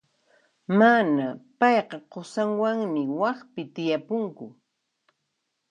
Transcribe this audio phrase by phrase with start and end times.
[0.79, 1.25] Mana,
[1.59, 4.45] payqa qusanwanmi waqpi tiyapunku.